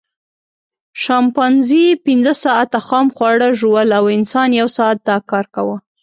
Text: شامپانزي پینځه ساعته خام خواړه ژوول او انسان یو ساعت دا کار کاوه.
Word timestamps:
شامپانزي 1.01 1.83
پینځه 2.05 2.33
ساعته 2.43 2.77
خام 2.87 3.07
خواړه 3.15 3.47
ژوول 3.59 3.89
او 3.99 4.05
انسان 4.17 4.49
یو 4.59 4.67
ساعت 4.77 4.97
دا 5.09 5.17
کار 5.31 5.45
کاوه. 5.53 5.77